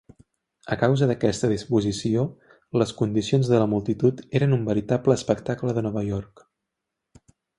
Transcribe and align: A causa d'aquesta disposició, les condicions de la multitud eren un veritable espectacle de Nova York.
A 0.75 0.75
causa 0.83 1.09
d'aquesta 1.09 1.49
disposició, 1.51 2.23
les 2.83 2.95
condicions 3.03 3.51
de 3.53 3.61
la 3.65 3.69
multitud 3.75 4.25
eren 4.41 4.57
un 4.59 4.65
veritable 4.71 5.19
espectacle 5.21 5.77
de 5.79 5.87
Nova 5.91 6.05
York. 6.09 6.45